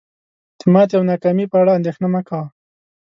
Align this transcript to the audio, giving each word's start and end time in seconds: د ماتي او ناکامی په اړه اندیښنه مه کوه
د 0.59 0.61
ماتي 0.73 0.93
او 0.97 1.03
ناکامی 1.11 1.45
په 1.51 1.57
اړه 1.61 1.71
اندیښنه 1.77 2.07
مه 2.13 2.21
کوه 2.27 2.45